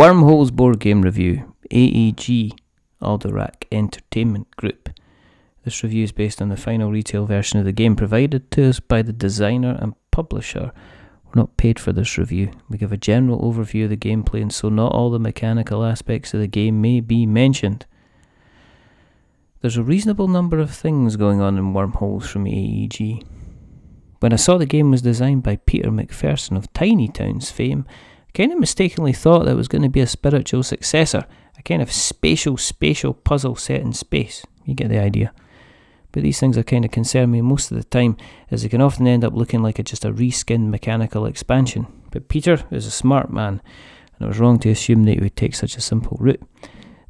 [0.00, 2.58] Wormholes Board Game Review, AEG,
[3.02, 4.88] Alderac Entertainment Group.
[5.62, 8.80] This review is based on the final retail version of the game provided to us
[8.80, 10.72] by the designer and publisher.
[11.26, 12.50] We're not paid for this review.
[12.70, 16.32] We give a general overview of the gameplay, and so not all the mechanical aspects
[16.32, 17.84] of the game may be mentioned.
[19.60, 23.22] There's a reasonable number of things going on in Wormholes from AEG.
[24.20, 27.84] When I saw the game was designed by Peter McPherson of Tiny Towns fame,
[28.30, 31.26] kind of mistakenly thought that it was going to be a spiritual successor,
[31.58, 34.44] a kind of spatial, spatial puzzle set in space.
[34.64, 35.32] You get the idea.
[36.12, 38.16] But these things are kind of concern me most of the time,
[38.50, 41.86] as they can often end up looking like a, just a reskinned mechanical expansion.
[42.10, 43.62] But Peter is a smart man,
[44.18, 46.42] and I was wrong to assume that he would take such a simple route.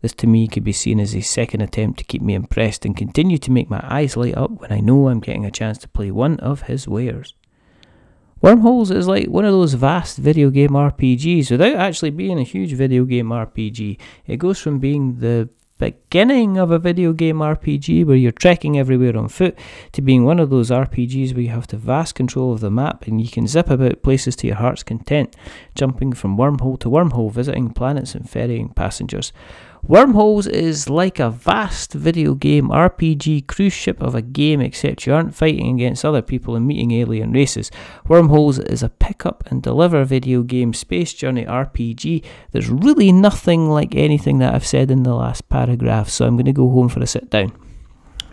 [0.02, 2.96] This to me could be seen as a second attempt to keep me impressed and
[2.96, 5.88] continue to make my eyes light up when I know I'm getting a chance to
[5.88, 7.34] play one of his wares.
[8.42, 12.72] Wormholes is like one of those vast video game RPGs without actually being a huge
[12.72, 13.98] video game RPG.
[14.26, 19.16] It goes from being the beginning of a video game RPG where you're trekking everywhere
[19.16, 19.58] on foot
[19.92, 23.06] to being one of those RPGs where you have the vast control of the map
[23.06, 25.36] and you can zip about places to your heart's content,
[25.74, 29.34] jumping from wormhole to wormhole, visiting planets and ferrying passengers.
[29.82, 35.14] Wormholes is like a vast video game RPG cruise ship of a game, except you
[35.14, 37.70] aren't fighting against other people and meeting alien races.
[38.06, 42.22] Wormholes is a pick up and deliver video game space journey RPG.
[42.52, 46.44] There's really nothing like anything that I've said in the last paragraph, so I'm going
[46.44, 47.52] to go home for a sit down.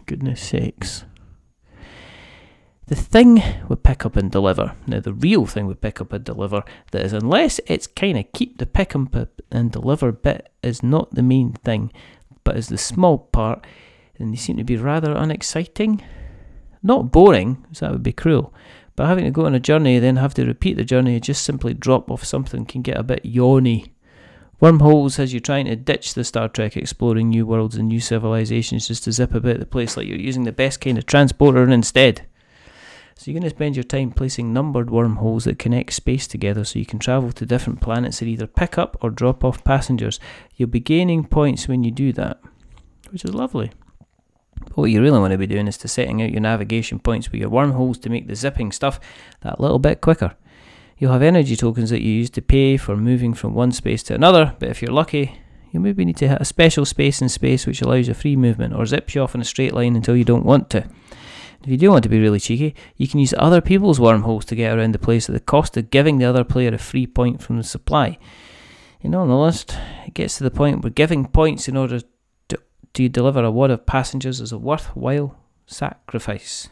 [0.06, 1.06] Goodness sakes.
[2.88, 6.24] The thing with pick up and deliver, now the real thing with pick up and
[6.24, 9.14] deliver, that is unless it's kind of keep the pick up
[9.52, 11.92] and deliver bit is not the main thing,
[12.46, 13.68] but is the small part,
[14.18, 16.02] then they seem to be rather unexciting.
[16.82, 18.54] Not boring, because that would be cruel,
[18.96, 21.44] but having to go on a journey then have to repeat the journey and just
[21.44, 23.92] simply drop off something can get a bit yawny.
[24.62, 28.88] Wormholes has you trying to ditch the Star Trek exploring new worlds and new civilizations
[28.88, 32.26] just to zip about the place like you're using the best kind of transporter instead.
[33.18, 36.78] So you're going to spend your time placing numbered wormholes that connect space together so
[36.78, 40.20] you can travel to different planets that either pick up or drop off passengers.
[40.56, 42.40] You'll be gaining points when you do that,
[43.10, 43.72] which is lovely.
[44.62, 47.32] But what you really want to be doing is to setting out your navigation points
[47.32, 49.00] with your wormholes to make the zipping stuff
[49.42, 50.36] that little bit quicker.
[51.00, 54.14] You'll have energy tokens that you use to pay for moving from one space to
[54.14, 55.40] another, but if you're lucky,
[55.72, 58.76] you maybe need to hit a special space in space which allows you free movement
[58.76, 60.88] or zips you off in a straight line until you don't want to.
[61.64, 64.56] If you do want to be really cheeky, you can use other people's wormholes to
[64.56, 67.42] get around the place at the cost of giving the other player a free point
[67.42, 68.18] from the supply.
[69.02, 72.02] You know, on the list, it gets to the point where giving points in order
[72.50, 72.58] to,
[72.94, 76.70] to deliver a wad of passengers is a worthwhile sacrifice.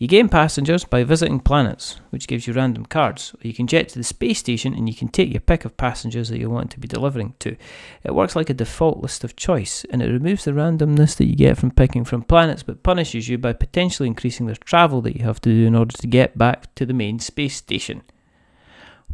[0.00, 3.90] You gain passengers by visiting planets, which gives you random cards, or you can jet
[3.90, 6.70] to the space station and you can take your pick of passengers that you want
[6.70, 7.54] to be delivering to.
[8.02, 11.36] It works like a default list of choice, and it removes the randomness that you
[11.36, 15.24] get from picking from planets, but punishes you by potentially increasing the travel that you
[15.26, 18.00] have to do in order to get back to the main space station.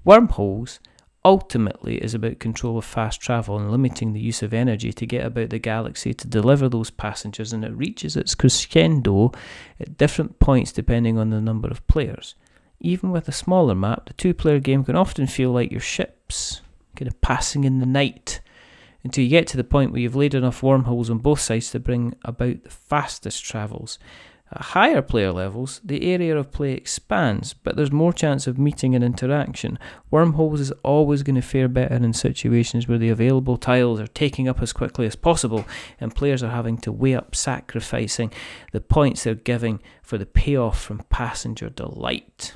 [0.05, 0.79] Wormholes
[1.27, 5.27] ultimately is about control of fast travel and limiting the use of energy to get
[5.27, 9.33] about the galaxy to deliver those passengers, and it reaches its crescendo
[9.81, 12.37] at different points depending on the number of players.
[12.79, 16.61] Even with a smaller map, the two player game can often feel like your ships,
[16.95, 18.41] kind of passing in the night,
[19.03, 21.81] until you get to the point where you've laid enough wormholes on both sides to
[21.81, 23.99] bring about the fastest travels.
[24.53, 28.95] At higher player levels, the area of play expands, but there's more chance of meeting
[28.95, 29.77] and interaction.
[30.09, 34.47] Wormholes is always going to fare better in situations where the available tiles are taking
[34.47, 35.65] up as quickly as possible,
[36.01, 38.33] and players are having to weigh up sacrificing
[38.71, 42.55] the points they're giving for the payoff from passenger delight.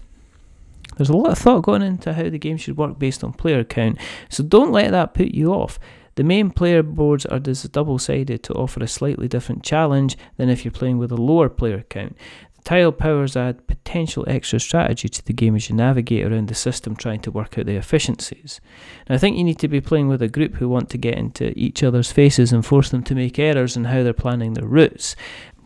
[0.96, 3.64] There's a lot of thought going into how the game should work based on player
[3.64, 3.98] count,
[4.28, 5.80] so don't let that put you off.
[6.20, 10.66] The main player boards are double sided to offer a slightly different challenge than if
[10.66, 12.14] you're playing with a lower player count.
[12.56, 16.54] The Tile powers add potential extra strategy to the game as you navigate around the
[16.54, 18.60] system trying to work out the efficiencies.
[19.08, 21.16] Now, I think you need to be playing with a group who want to get
[21.16, 24.68] into each other's faces and force them to make errors in how they're planning their
[24.68, 25.16] routes.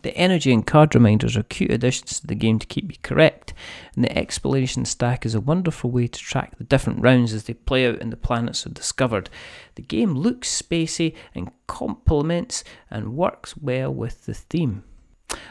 [0.05, 3.55] The energy and card reminders are cute additions to the game to keep you correct,
[3.95, 7.55] and the exploration stack is a wonderful way to track the different rounds as they
[7.55, 9.31] play out and the planets are discovered.
[9.73, 14.83] The game looks spacey and complements and works well with the theme.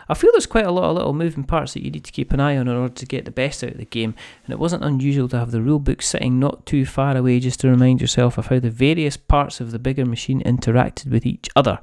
[0.08, 2.32] I feel there's quite a lot of little moving parts that you need to keep
[2.32, 4.58] an eye on in order to get the best out of the game, and it
[4.58, 8.38] wasn't unusual to have the rulebook sitting not too far away just to remind yourself
[8.38, 11.80] of how the various parts of the bigger machine interacted with each other.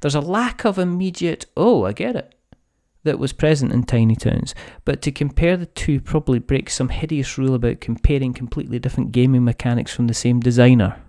[0.00, 2.34] There's a lack of immediate, oh, I get it,
[3.04, 4.54] that was present in Tiny Towns,
[4.84, 9.44] but to compare the two probably breaks some hideous rule about comparing completely different gaming
[9.44, 11.00] mechanics from the same designer.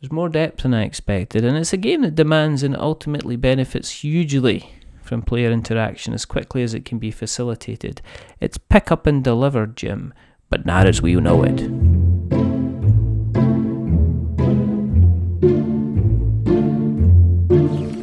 [0.00, 3.90] There's more depth than I expected, and it's a game that demands and ultimately benefits
[4.02, 4.70] hugely
[5.04, 8.00] from player interaction as quickly as it can be facilitated.
[8.40, 10.14] It's pick up and deliver, Jim,
[10.48, 11.60] but not as we know it.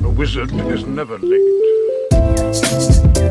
[0.06, 3.31] A wizard is never late.